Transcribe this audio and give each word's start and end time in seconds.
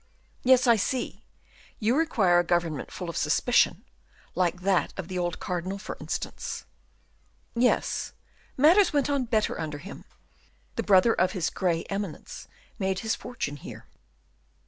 "Yes, 0.43 0.65
I 0.65 0.77
see; 0.77 1.21
you 1.79 1.95
require 1.95 2.39
a 2.39 2.43
government 2.43 2.89
full 2.89 3.07
of 3.07 3.15
suspicion 3.15 3.85
like 4.33 4.61
that 4.61 4.95
of 4.97 5.09
the 5.09 5.19
old 5.19 5.39
cardinal, 5.39 5.77
for 5.77 5.95
instance." 6.01 6.65
"Yes; 7.53 8.11
matters 8.57 8.91
went 8.93 9.11
on 9.11 9.25
better 9.25 9.59
under 9.61 9.77
him. 9.77 10.05
The 10.75 10.81
brother 10.81 11.13
of 11.13 11.33
his 11.33 11.51
'gray 11.51 11.83
eminence' 11.83 12.47
made 12.79 13.01
his 13.01 13.13
fortune 13.13 13.57
here." 13.57 13.85